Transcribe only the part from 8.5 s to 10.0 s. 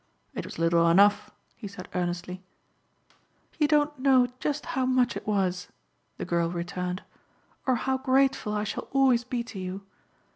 I shall always be to you.